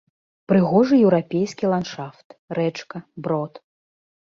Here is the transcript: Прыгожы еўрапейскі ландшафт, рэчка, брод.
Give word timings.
Прыгожы 0.51 0.95
еўрапейскі 1.07 1.69
ландшафт, 1.75 2.27
рэчка, 2.61 3.05
брод. 3.29 3.53